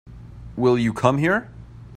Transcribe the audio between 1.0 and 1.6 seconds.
here?